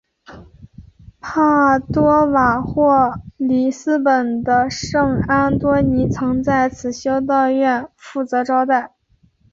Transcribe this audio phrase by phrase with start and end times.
[1.21, 8.93] 帕多瓦或里斯本的圣安多尼曾在此修道院负责招待。